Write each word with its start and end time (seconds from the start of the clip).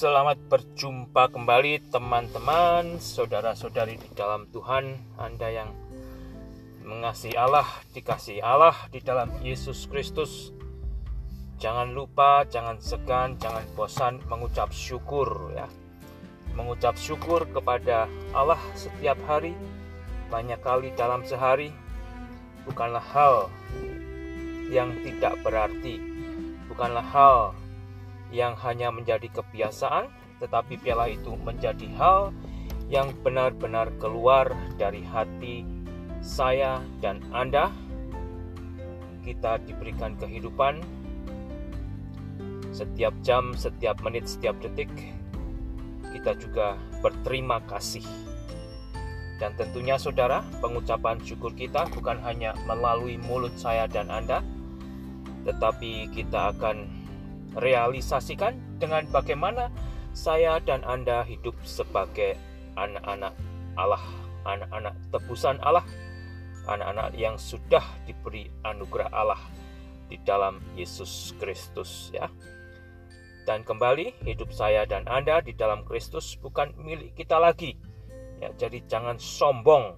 Selamat 0.00 0.40
berjumpa 0.48 1.28
kembali 1.28 1.92
teman-teman, 1.92 2.96
saudara-saudari 2.96 4.00
di 4.00 4.08
dalam 4.16 4.48
Tuhan, 4.48 4.96
Anda 5.20 5.52
yang 5.52 5.76
mengasihi 6.80 7.36
Allah, 7.36 7.68
dikasihi 7.92 8.40
Allah 8.40 8.72
di 8.88 9.04
dalam 9.04 9.28
Yesus 9.44 9.84
Kristus. 9.92 10.56
Jangan 11.60 11.92
lupa, 11.92 12.48
jangan 12.48 12.80
segan, 12.80 13.36
jangan 13.36 13.60
bosan 13.76 14.24
mengucap 14.24 14.72
syukur 14.72 15.52
ya. 15.52 15.68
Mengucap 16.56 16.96
syukur 16.96 17.44
kepada 17.52 18.08
Allah 18.32 18.56
setiap 18.72 19.20
hari, 19.28 19.52
banyak 20.32 20.64
kali 20.64 20.96
dalam 20.96 21.28
sehari, 21.28 21.76
bukanlah 22.64 23.04
hal 23.04 23.52
yang 24.72 24.96
tidak 25.04 25.36
berarti, 25.44 26.00
bukanlah 26.72 27.04
hal 27.04 27.52
yang 28.30 28.54
hanya 28.62 28.94
menjadi 28.94 29.26
kebiasaan, 29.30 30.10
tetapi 30.38 30.78
piala 30.78 31.10
itu 31.10 31.34
menjadi 31.38 31.86
hal 31.98 32.32
yang 32.90 33.14
benar-benar 33.22 33.94
keluar 34.02 34.50
dari 34.74 35.02
hati 35.06 35.62
saya 36.22 36.82
dan 36.98 37.22
Anda. 37.30 37.70
Kita 39.20 39.60
diberikan 39.62 40.16
kehidupan 40.16 40.80
setiap 42.74 43.12
jam, 43.20 43.52
setiap 43.54 44.00
menit, 44.00 44.26
setiap 44.26 44.56
detik. 44.58 44.90
Kita 46.10 46.34
juga 46.38 46.74
berterima 47.04 47.62
kasih. 47.68 48.02
Dan 49.40 49.56
tentunya 49.56 49.96
saudara, 49.96 50.44
pengucapan 50.60 51.16
syukur 51.24 51.56
kita 51.56 51.88
bukan 51.96 52.20
hanya 52.20 52.52
melalui 52.68 53.16
mulut 53.16 53.56
saya 53.56 53.88
dan 53.88 54.12
Anda, 54.12 54.44
tetapi 55.48 56.12
kita 56.12 56.52
akan 56.56 56.99
realisasikan 57.58 58.58
dengan 58.78 59.06
bagaimana 59.10 59.72
saya 60.14 60.58
dan 60.62 60.82
Anda 60.86 61.22
hidup 61.26 61.54
sebagai 61.62 62.38
anak-anak 62.78 63.34
Allah, 63.78 64.04
anak-anak 64.46 64.94
tebusan 65.10 65.58
Allah, 65.62 65.86
anak-anak 66.66 67.14
yang 67.14 67.38
sudah 67.38 67.82
diberi 68.06 68.50
anugerah 68.66 69.10
Allah 69.10 69.40
di 70.10 70.18
dalam 70.22 70.58
Yesus 70.74 71.34
Kristus 71.38 72.10
ya. 72.14 72.26
Dan 73.46 73.66
kembali 73.66 74.22
hidup 74.26 74.52
saya 74.54 74.84
dan 74.86 75.08
Anda 75.10 75.42
di 75.42 75.56
dalam 75.56 75.82
Kristus 75.82 76.36
bukan 76.38 76.76
milik 76.78 77.16
kita 77.18 77.40
lagi. 77.40 77.74
Ya, 78.38 78.52
jadi 78.54 78.84
jangan 78.86 79.18
sombong 79.18 79.96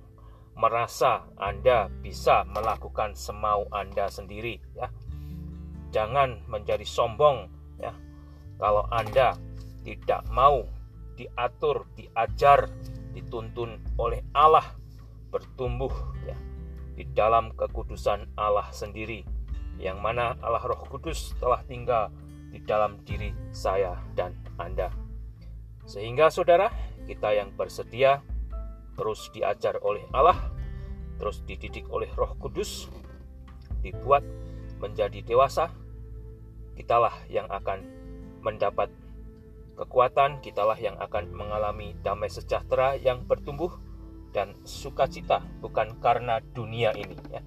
merasa 0.56 1.24
Anda 1.40 1.88
bisa 2.00 2.44
melakukan 2.48 3.16
semau 3.16 3.66
Anda 3.72 4.12
sendiri 4.12 4.60
ya 4.76 4.92
jangan 5.92 6.40
menjadi 6.48 6.82
sombong 6.82 7.46
ya. 7.78 7.92
Kalau 8.56 8.88
Anda 8.90 9.36
tidak 9.86 10.26
mau 10.32 10.64
diatur, 11.14 11.86
diajar, 11.94 12.72
dituntun 13.12 13.78
oleh 14.00 14.24
Allah 14.32 14.64
bertumbuh 15.28 15.92
ya 16.24 16.36
di 16.96 17.04
dalam 17.12 17.52
kekudusan 17.56 18.36
Allah 18.36 18.68
sendiri 18.72 19.24
yang 19.80 20.00
mana 20.00 20.36
Allah 20.44 20.62
Roh 20.62 20.84
Kudus 20.88 21.32
telah 21.40 21.64
tinggal 21.64 22.12
di 22.52 22.60
dalam 22.60 23.00
diri 23.02 23.32
saya 23.50 23.96
dan 24.12 24.36
Anda. 24.60 24.92
Sehingga 25.88 26.28
saudara, 26.28 26.68
kita 27.08 27.32
yang 27.32 27.50
bersedia 27.56 28.20
terus 28.94 29.32
diajar 29.32 29.80
oleh 29.80 30.04
Allah, 30.12 30.36
terus 31.16 31.40
dididik 31.48 31.88
oleh 31.88 32.06
Roh 32.12 32.36
Kudus, 32.36 32.86
dibuat 33.80 34.22
menjadi 34.78 35.24
dewasa, 35.24 35.72
kitalah 36.76 37.14
yang 37.28 37.48
akan 37.48 37.84
mendapat 38.42 38.90
kekuatan, 39.76 40.42
kitalah 40.44 40.76
yang 40.76 40.98
akan 41.00 41.32
mengalami 41.32 41.96
damai 42.04 42.28
sejahtera 42.28 42.98
yang 42.98 43.24
bertumbuh 43.24 43.72
dan 44.32 44.56
sukacita 44.64 45.44
bukan 45.60 45.96
karena 46.00 46.40
dunia 46.56 46.92
ini 46.96 47.16
ya, 47.28 47.40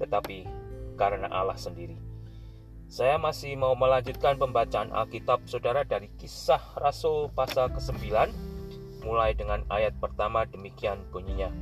tetapi 0.00 0.48
karena 0.96 1.28
Allah 1.28 1.56
sendiri. 1.56 1.96
Saya 2.90 3.22
masih 3.22 3.54
mau 3.54 3.78
melanjutkan 3.78 4.34
pembacaan 4.34 4.90
Alkitab 4.90 5.46
Saudara 5.46 5.86
dari 5.86 6.10
Kisah 6.18 6.74
Rasul 6.74 7.30
pasal 7.30 7.70
ke-9 7.70 8.02
mulai 9.06 9.32
dengan 9.32 9.62
ayat 9.70 9.94
pertama 10.02 10.42
demikian 10.42 10.98
bunyinya. 11.14 11.54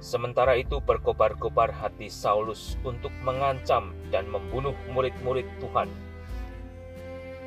Sementara 0.00 0.56
itu 0.56 0.80
berkobar-kobar 0.80 1.74
hati 1.74 2.08
Saulus 2.08 2.78
untuk 2.86 3.12
mengancam 3.20 3.92
dan 4.08 4.30
membunuh 4.30 4.72
murid-murid 4.94 5.44
Tuhan 5.60 5.90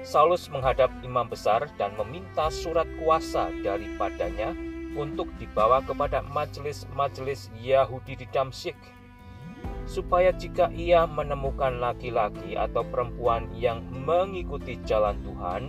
Saulus 0.04 0.52
menghadap 0.52 0.92
imam 1.00 1.32
besar 1.32 1.72
dan 1.80 1.96
meminta 1.96 2.52
surat 2.52 2.86
kuasa 3.00 3.48
daripadanya 3.64 4.52
untuk 5.00 5.32
dibawa 5.40 5.80
kepada 5.82 6.22
majelis-majelis 6.28 7.50
Yahudi 7.58 8.20
di 8.20 8.28
Damsyik 8.30 8.76
supaya 9.84 10.32
jika 10.32 10.72
ia 10.72 11.04
menemukan 11.04 11.80
laki-laki 11.80 12.56
atau 12.56 12.88
perempuan 12.88 13.52
yang 13.56 13.84
mengikuti 13.92 14.80
jalan 14.88 15.20
Tuhan, 15.24 15.64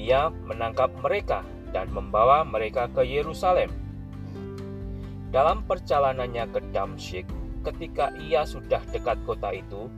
ia 0.00 0.32
menangkap 0.32 0.90
mereka 1.04 1.44
dan 1.70 1.92
membawa 1.92 2.42
mereka 2.46 2.88
ke 2.88 3.04
Yerusalem. 3.04 3.70
Dalam 5.34 5.66
perjalanannya 5.66 6.44
ke 6.54 6.60
Damsyik, 6.70 7.26
ketika 7.66 8.14
ia 8.22 8.46
sudah 8.46 8.80
dekat 8.94 9.18
kota 9.26 9.50
itu, 9.50 9.90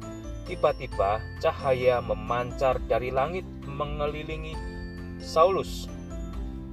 Tiba-tiba 0.47 1.19
cahaya 1.43 1.99
memancar 1.99 2.79
dari 2.87 3.11
langit 3.11 3.43
mengelilingi 3.67 4.55
Saulus. 5.19 5.91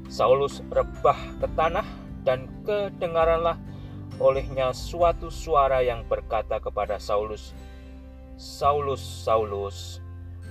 Saulus 0.05 0.61
rebah 0.69 1.17
ke 1.41 1.47
tanah 1.57 1.87
dan 2.21 2.45
kedengaranlah 2.61 3.57
olehnya 4.21 4.69
suatu 4.77 5.33
suara 5.33 5.81
yang 5.81 6.05
berkata 6.05 6.61
kepada 6.61 7.01
Saulus, 7.01 7.57
Saulus, 8.37 9.01
Saulus, 9.01 9.97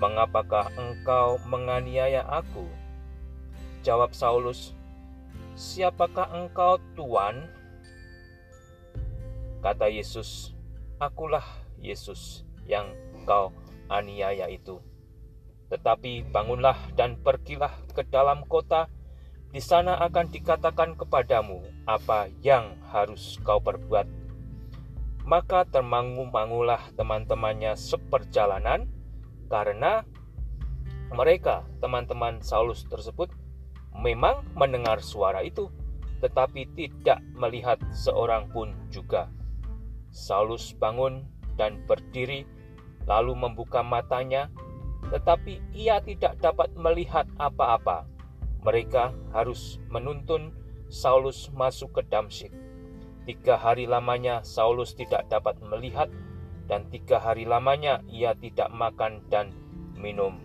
mengapakah 0.03 0.67
engkau 0.75 1.39
menganiaya 1.47 2.27
aku? 2.27 2.67
Jawab 3.87 4.11
Saulus, 4.19 4.75
Siapakah 5.53 6.33
engkau, 6.33 6.81
Tuan? 6.97 7.45
Kata 9.61 9.85
Yesus, 9.93 10.57
Akulah 10.97 11.45
Yesus 11.77 12.41
yang 12.65 12.89
kau 13.23 13.55
aniaya 13.89 14.51
itu. 14.51 14.79
Tetapi 15.73 16.29
bangunlah 16.29 16.77
dan 16.99 17.17
pergilah 17.17 17.73
ke 17.97 18.05
dalam 18.05 18.45
kota, 18.45 18.93
di 19.53 19.61
sana 19.61 20.01
akan 20.01 20.33
dikatakan 20.33 20.97
kepadamu 20.97 21.61
apa 21.85 22.29
yang 22.41 22.77
harus 22.93 23.41
kau 23.45 23.61
perbuat. 23.61 24.09
Maka 25.23 25.69
termangu-mangulah 25.69 26.93
teman-temannya 26.99 27.79
seperjalanan, 27.79 28.91
karena 29.47 30.03
mereka, 31.13 31.69
teman-teman 31.85 32.41
Saulus 32.41 32.89
tersebut, 32.89 33.29
memang 33.93 34.43
mendengar 34.57 35.05
suara 35.05 35.45
itu, 35.45 35.69
tetapi 36.25 36.73
tidak 36.73 37.21
melihat 37.37 37.77
seorang 37.93 38.49
pun 38.49 38.73
juga. 38.89 39.29
Saulus 40.09 40.73
bangun 40.73 41.29
dan 41.61 41.85
berdiri 41.85 42.49
lalu 43.07 43.35
membuka 43.35 43.83
matanya, 43.83 44.49
tetapi 45.11 45.61
ia 45.75 45.99
tidak 46.01 46.39
dapat 46.39 46.71
melihat 46.79 47.27
apa-apa. 47.37 48.07
Mereka 48.63 49.35
harus 49.35 49.83
menuntun 49.91 50.55
Saulus 50.87 51.51
masuk 51.57 51.99
ke 51.99 52.03
Damsyik. 52.07 52.53
Tiga 53.27 53.59
hari 53.59 53.89
lamanya 53.89 54.45
Saulus 54.47 54.95
tidak 54.95 55.27
dapat 55.27 55.59
melihat, 55.63 56.11
dan 56.71 56.87
tiga 56.91 57.19
hari 57.19 57.43
lamanya 57.43 58.05
ia 58.07 58.35
tidak 58.39 58.71
makan 58.71 59.25
dan 59.27 59.51
minum. 59.99 60.39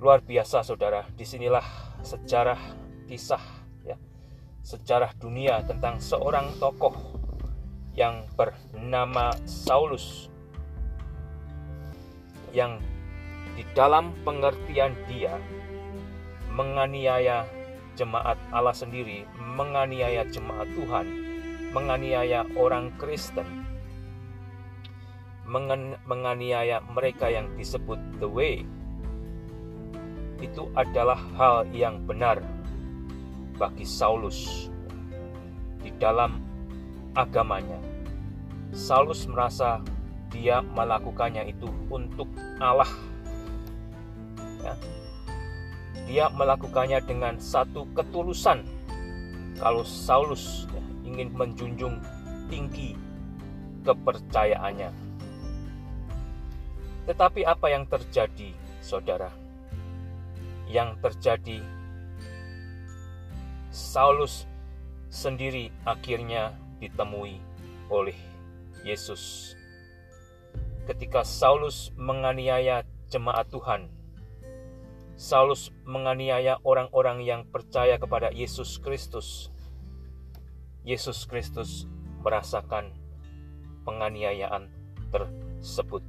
Luar 0.00 0.24
biasa, 0.24 0.64
saudara. 0.64 1.04
Di 1.12 1.28
sinilah 1.28 1.64
sejarah 2.00 2.58
kisah, 3.04 3.44
ya, 3.84 4.00
sejarah 4.64 5.12
dunia 5.20 5.60
tentang 5.68 6.00
seorang 6.00 6.56
tokoh 6.56 7.19
yang 7.98 8.26
bernama 8.38 9.34
Saulus 9.46 10.30
yang 12.50 12.82
di 13.54 13.62
dalam 13.74 14.14
pengertian 14.26 14.94
dia 15.06 15.38
menganiaya 16.50 17.46
jemaat 17.94 18.38
Allah 18.50 18.74
sendiri, 18.74 19.26
menganiaya 19.38 20.26
jemaat 20.26 20.66
Tuhan, 20.74 21.06
menganiaya 21.70 22.46
orang 22.58 22.90
Kristen, 22.98 23.46
menganiaya 26.06 26.82
mereka 26.90 27.30
yang 27.30 27.50
disebut 27.54 27.98
the 28.18 28.26
way. 28.26 28.66
Itu 30.40 30.72
adalah 30.72 31.20
hal 31.36 31.68
yang 31.70 32.02
benar 32.08 32.40
bagi 33.60 33.84
Saulus 33.84 34.72
di 35.84 35.92
dalam 36.00 36.49
agamanya. 37.14 37.78
Saulus 38.70 39.26
merasa 39.26 39.82
dia 40.30 40.62
melakukannya 40.62 41.50
itu 41.50 41.66
untuk 41.90 42.30
Allah, 42.62 42.86
ya, 44.62 44.74
dia 46.06 46.26
melakukannya 46.30 47.02
dengan 47.02 47.34
satu 47.42 47.86
ketulusan. 47.98 48.62
Kalau 49.58 49.82
Saulus 49.82 50.70
ya, 50.70 50.82
ingin 51.02 51.34
menjunjung 51.34 51.98
tinggi 52.46 52.94
kepercayaannya. 53.82 54.94
Tetapi 57.10 57.42
apa 57.42 57.66
yang 57.66 57.90
terjadi, 57.90 58.54
saudara? 58.78 59.34
Yang 60.70 60.90
terjadi, 61.02 61.58
Saulus 63.74 64.46
sendiri 65.10 65.74
akhirnya 65.82 66.54
ditemui 66.80 67.38
oleh 67.92 68.16
Yesus. 68.82 69.54
Ketika 70.88 71.22
Saulus 71.22 71.92
menganiaya 71.94 72.82
jemaat 73.12 73.46
Tuhan, 73.52 73.92
Saulus 75.20 75.68
menganiaya 75.84 76.56
orang-orang 76.64 77.20
yang 77.20 77.44
percaya 77.44 78.00
kepada 78.00 78.32
Yesus 78.32 78.80
Kristus. 78.80 79.52
Yesus 80.80 81.28
Kristus 81.28 81.84
merasakan 82.24 82.96
penganiayaan 83.84 84.72
tersebut. 85.12 86.00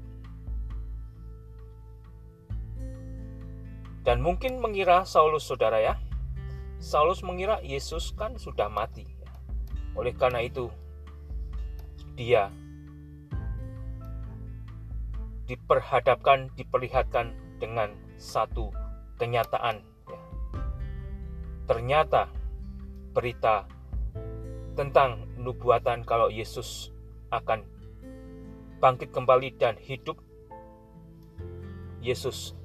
Dan 4.01 4.23
mungkin 4.23 4.63
mengira 4.63 5.05
Saulus 5.05 5.45
saudara 5.45 5.77
ya, 5.77 5.99
Saulus 6.81 7.21
mengira 7.21 7.61
Yesus 7.61 8.15
kan 8.17 8.33
sudah 8.39 8.65
mati. 8.65 9.20
Oleh 9.95 10.15
karena 10.15 10.39
itu, 10.43 10.71
dia 12.15 12.47
diperhadapkan, 15.51 16.47
diperlihatkan 16.55 17.35
dengan 17.59 17.91
satu 18.15 18.71
kenyataan. 19.19 19.83
Ternyata 21.67 22.31
berita 23.11 23.67
tentang 24.79 25.27
nubuatan 25.35 26.07
kalau 26.07 26.31
Yesus 26.31 26.95
akan 27.31 27.67
bangkit 28.79 29.11
kembali 29.11 29.55
dan 29.59 29.75
hidup. 29.75 30.19
Yesus 32.01 32.57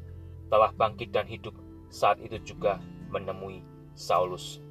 telah 0.49 0.73
bangkit 0.73 1.13
dan 1.13 1.29
hidup 1.29 1.53
saat 1.93 2.23
itu 2.25 2.41
juga 2.41 2.81
menemui 3.13 3.61
Saulus. 3.93 4.66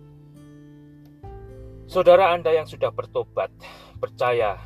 Saudara 1.96 2.36
Anda 2.36 2.52
yang 2.52 2.68
sudah 2.68 2.92
bertobat, 2.92 3.56
percaya 4.04 4.60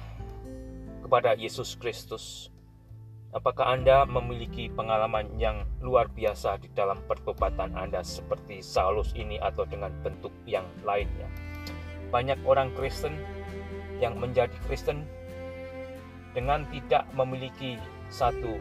kepada 1.05 1.37
Yesus 1.37 1.77
Kristus, 1.77 2.49
apakah 3.29 3.69
Anda 3.69 4.01
memiliki 4.09 4.65
pengalaman 4.73 5.37
yang 5.37 5.61
luar 5.77 6.09
biasa 6.09 6.57
di 6.57 6.73
dalam 6.73 6.97
pertobatan 7.05 7.77
Anda 7.77 8.01
seperti 8.01 8.65
Saulus 8.65 9.13
ini 9.13 9.37
atau 9.37 9.69
dengan 9.69 9.93
bentuk 10.01 10.33
yang 10.49 10.65
lainnya? 10.81 11.29
Banyak 12.09 12.41
orang 12.49 12.73
Kristen 12.73 13.13
yang 14.01 14.17
menjadi 14.17 14.57
Kristen 14.65 15.05
dengan 16.33 16.65
tidak 16.73 17.05
memiliki 17.13 17.77
satu 18.09 18.57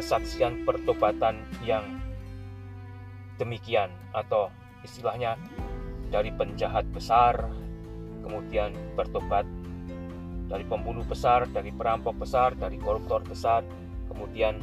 kesaksian 0.00 0.64
pertobatan 0.64 1.44
yang 1.60 2.00
demikian 3.36 3.92
atau 4.16 4.48
istilahnya 4.80 5.36
dari 6.14 6.30
penjahat 6.30 6.86
besar 6.94 7.50
kemudian 8.22 8.70
bertobat 8.94 9.42
dari 10.48 10.62
pembunuh 10.64 11.02
besar, 11.02 11.50
dari 11.50 11.74
perampok 11.74 12.14
besar, 12.20 12.54
dari 12.54 12.78
koruptor 12.78 13.24
besar, 13.26 13.66
kemudian 14.06 14.60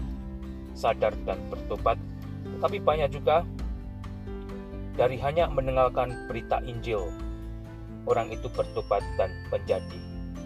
sadar 0.78 1.12
dan 1.28 1.38
bertobat. 1.50 2.00
Tetapi 2.58 2.78
banyak 2.80 3.10
juga 3.12 3.44
dari 4.96 5.18
hanya 5.20 5.50
mendengarkan 5.50 6.30
berita 6.30 6.62
Injil, 6.64 7.10
orang 8.08 8.30
itu 8.32 8.48
bertobat 8.54 9.02
dan 9.18 9.34
menjadi 9.50 10.00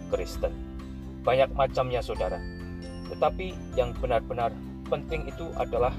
Kristen. 0.09 0.51
Banyak 1.21 1.51
macamnya 1.53 1.99
saudara. 1.99 2.39
Tetapi 3.11 3.77
yang 3.77 3.93
benar-benar 3.99 4.49
penting 4.87 5.27
itu 5.29 5.51
adalah 5.57 5.93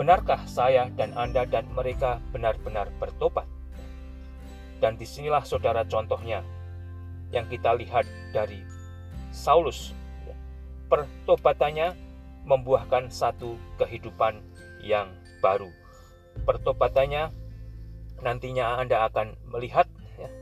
benarkah 0.00 0.40
saya 0.48 0.88
dan 0.96 1.12
Anda 1.12 1.44
dan 1.44 1.68
mereka 1.76 2.24
benar-benar 2.32 2.88
bertobat? 2.96 3.44
Dan 4.80 4.96
di 4.96 5.04
sinilah 5.04 5.44
saudara 5.44 5.84
contohnya 5.84 6.40
yang 7.28 7.44
kita 7.52 7.76
lihat 7.76 8.08
dari 8.32 8.64
Saulus. 9.28 9.92
Pertobatannya 10.88 11.92
membuahkan 12.48 13.12
satu 13.12 13.60
kehidupan 13.76 14.40
yang 14.80 15.12
baru. 15.44 15.68
Pertobatannya 16.48 17.28
nantinya 18.24 18.80
Anda 18.80 19.04
akan 19.04 19.36
melihat 19.52 19.84
ya, 20.16 20.32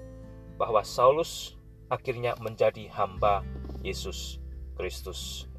bahwa 0.54 0.86
Saulus 0.86 1.58
akhirnya 1.90 2.38
menjadi 2.38 2.86
hamba 2.94 3.42
Yesus 3.82 4.38
Kristus. 4.78 5.50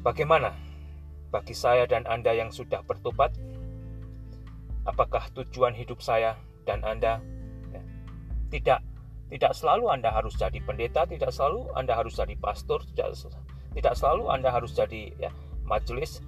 Bagaimana 0.00 0.71
bagi 1.32 1.56
saya 1.56 1.88
dan 1.88 2.04
Anda 2.04 2.36
yang 2.36 2.52
sudah 2.52 2.84
bertobat? 2.84 3.32
Apakah 4.84 5.32
tujuan 5.32 5.72
hidup 5.72 6.04
saya 6.04 6.36
dan 6.68 6.84
Anda? 6.84 7.24
Ya, 7.72 7.82
tidak, 8.52 8.80
tidak 9.32 9.56
selalu 9.56 9.88
Anda 9.88 10.12
harus 10.12 10.36
jadi 10.36 10.60
pendeta, 10.60 11.08
tidak 11.08 11.32
selalu 11.32 11.72
Anda 11.72 11.96
harus 11.96 12.20
jadi 12.20 12.36
pastor, 12.36 12.84
tidak, 12.92 13.16
tidak 13.72 13.94
selalu 13.96 14.28
Anda 14.28 14.52
harus 14.52 14.76
jadi 14.76 15.16
ya, 15.16 15.32
majelis, 15.64 16.20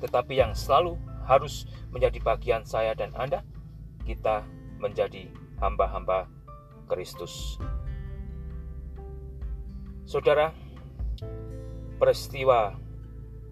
tetapi 0.00 0.40
yang 0.40 0.56
selalu 0.56 0.96
harus 1.28 1.68
menjadi 1.92 2.16
bagian 2.24 2.64
saya 2.64 2.96
dan 2.96 3.12
Anda, 3.12 3.44
kita 4.08 4.48
menjadi 4.80 5.28
hamba-hamba 5.60 6.30
Kristus. 6.88 7.60
Saudara, 10.06 10.54
peristiwa 11.98 12.85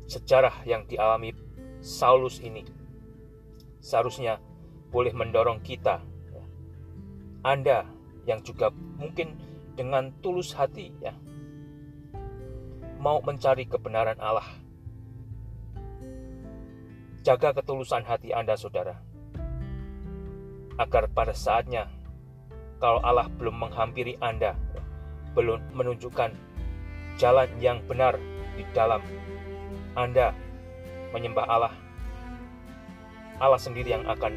sejarah 0.07 0.65
yang 0.69 0.85
dialami 0.85 1.33
Saulus 1.85 2.41
ini 2.41 2.65
seharusnya 3.85 4.41
boleh 4.89 5.13
mendorong 5.13 5.61
kita, 5.61 6.01
ya. 6.33 6.45
Anda 7.45 7.85
yang 8.25 8.41
juga 8.41 8.73
mungkin 8.73 9.37
dengan 9.77 10.15
tulus 10.25 10.57
hati, 10.57 10.89
ya, 11.05 11.13
mau 12.97 13.21
mencari 13.21 13.69
kebenaran 13.69 14.17
Allah. 14.17 14.49
Jaga 17.21 17.53
ketulusan 17.61 18.09
hati 18.09 18.33
Anda, 18.33 18.57
saudara, 18.57 18.97
agar 20.81 21.13
pada 21.13 21.37
saatnya, 21.37 21.93
kalau 22.81 23.05
Allah 23.05 23.29
belum 23.29 23.69
menghampiri 23.69 24.17
Anda, 24.25 24.57
ya, 24.73 24.83
belum 25.37 25.77
menunjukkan 25.77 26.33
jalan 27.21 27.51
yang 27.61 27.85
benar 27.85 28.17
di 28.57 28.65
dalam 28.73 29.05
anda 29.95 30.35
menyembah 31.15 31.47
Allah, 31.47 31.75
Allah 33.39 33.59
sendiri 33.59 33.95
yang 33.95 34.07
akan 34.11 34.35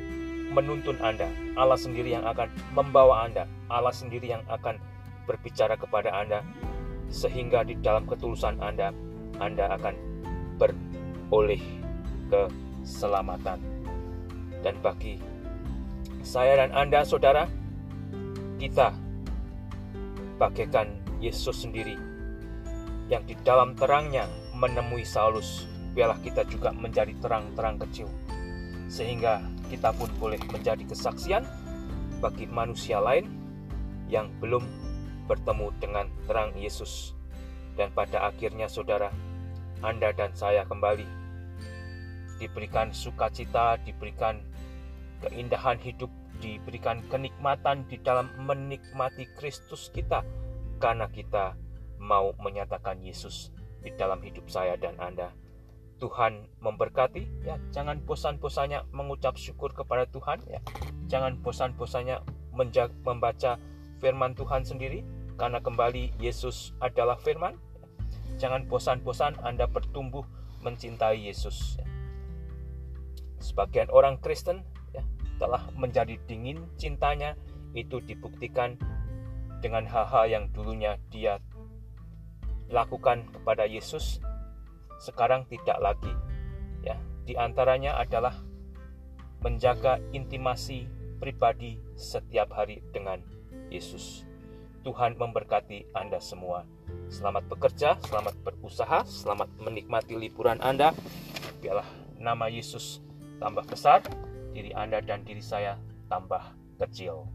menuntun 0.54 0.96
Anda, 1.04 1.28
Allah 1.60 1.76
sendiri 1.76 2.14
yang 2.14 2.24
akan 2.24 2.48
membawa 2.72 3.28
Anda, 3.28 3.50
Allah 3.68 3.92
sendiri 3.92 4.32
yang 4.32 4.44
akan 4.48 4.80
berbicara 5.28 5.76
kepada 5.76 6.14
Anda, 6.14 6.40
sehingga 7.12 7.68
di 7.68 7.76
dalam 7.82 8.08
ketulusan 8.08 8.62
Anda, 8.64 8.94
Anda 9.42 9.76
akan 9.76 9.96
beroleh 10.62 11.62
keselamatan. 12.32 13.60
Dan 14.64 14.80
bagi 14.80 15.20
saya 16.24 16.64
dan 16.64 16.72
Anda, 16.74 17.04
saudara, 17.04 17.46
kita 18.58 18.96
bagaikan 20.38 20.96
Yesus 21.18 21.66
sendiri 21.66 21.98
yang 23.10 23.24
di 23.26 23.34
dalam 23.42 23.74
terangnya 23.74 24.28
menemui 24.58 25.06
Saulus, 25.06 25.70
biarlah 25.94 26.18
kita 26.26 26.42
juga 26.50 26.74
menjadi 26.74 27.14
terang-terang 27.22 27.78
kecil, 27.86 28.10
sehingga 28.90 29.46
kita 29.70 29.94
pun 29.94 30.10
boleh 30.18 30.42
menjadi 30.50 30.82
kesaksian 30.82 31.46
bagi 32.18 32.50
manusia 32.50 32.98
lain 32.98 33.30
yang 34.10 34.34
belum 34.42 34.66
bertemu 35.30 35.70
dengan 35.78 36.10
terang 36.26 36.58
Yesus. 36.58 37.14
Dan 37.78 37.94
pada 37.94 38.26
akhirnya, 38.26 38.66
saudara, 38.66 39.14
Anda 39.86 40.10
dan 40.10 40.34
saya 40.34 40.66
kembali. 40.66 41.06
Diberikan 42.42 42.90
sukacita, 42.90 43.78
diberikan 43.86 44.42
keindahan 45.22 45.78
hidup, 45.78 46.10
diberikan 46.42 47.06
kenikmatan 47.10 47.86
di 47.86 48.02
dalam 48.02 48.34
menikmati 48.42 49.30
Kristus 49.38 49.94
kita, 49.94 50.26
karena 50.82 51.06
kita 51.10 51.54
mau 52.02 52.34
menyatakan 52.42 53.02
Yesus 53.02 53.57
di 53.82 53.92
dalam 53.96 54.22
hidup 54.24 54.48
saya 54.50 54.78
dan 54.80 54.98
Anda. 54.98 55.34
Tuhan 55.98 56.46
memberkati 56.62 57.42
ya 57.42 57.58
jangan 57.74 57.98
bosan-bosannya 58.06 58.86
mengucap 58.94 59.34
syukur 59.34 59.74
kepada 59.74 60.06
Tuhan 60.06 60.46
ya 60.46 60.62
jangan 61.10 61.42
bosan-bosannya 61.42 62.22
membaca 63.02 63.58
firman 63.98 64.38
Tuhan 64.38 64.62
sendiri 64.62 65.02
karena 65.42 65.58
kembali 65.58 66.14
Yesus 66.22 66.78
adalah 66.86 67.18
firman 67.18 67.58
jangan 68.38 68.70
bosan-bosan 68.70 69.42
Anda 69.42 69.66
bertumbuh 69.66 70.26
mencintai 70.62 71.30
Yesus. 71.30 71.78
Ya. 71.82 71.86
Sebagian 73.38 73.90
orang 73.94 74.18
Kristen 74.22 74.66
ya, 74.94 75.06
telah 75.38 75.70
menjadi 75.78 76.18
dingin 76.26 76.66
cintanya 76.78 77.38
itu 77.78 78.02
dibuktikan 78.02 78.78
dengan 79.62 79.86
hal-hal 79.90 80.26
yang 80.30 80.44
dulunya 80.54 80.98
dia 81.10 81.42
lakukan 82.68 83.28
kepada 83.32 83.64
Yesus 83.68 84.20
sekarang 84.98 85.46
tidak 85.48 85.78
lagi. 85.80 86.14
Ya, 86.84 86.98
di 87.26 87.38
antaranya 87.38 87.98
adalah 87.98 88.34
menjaga 89.42 90.02
intimasi 90.12 90.90
pribadi 91.22 91.78
setiap 91.94 92.54
hari 92.54 92.82
dengan 92.94 93.22
Yesus. 93.70 94.26
Tuhan 94.86 95.20
memberkati 95.20 95.92
Anda 95.92 96.22
semua. 96.24 96.64
Selamat 97.12 97.44
bekerja, 97.52 98.00
selamat 98.08 98.36
berusaha, 98.44 99.04
selamat 99.04 99.52
menikmati 99.60 100.16
liburan 100.16 100.64
Anda. 100.64 100.96
Biarlah 101.60 101.88
nama 102.16 102.48
Yesus 102.48 103.04
tambah 103.38 103.68
besar, 103.68 104.02
diri 104.56 104.72
Anda 104.72 105.04
dan 105.04 105.28
diri 105.28 105.44
saya 105.44 105.76
tambah 106.08 106.56
kecil. 106.80 107.28